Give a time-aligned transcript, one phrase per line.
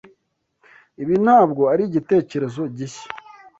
[1.01, 3.07] Ibi ntabwo ari igitekerezo gishya.